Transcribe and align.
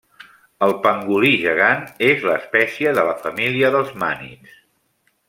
El 0.67 0.71
pangolí 0.85 1.33
gegant 1.43 1.85
és 2.07 2.25
l'espècie 2.29 2.95
de 3.01 3.05
la 3.11 3.15
família 3.27 3.71
dels 3.77 3.93
mànids. 4.05 4.57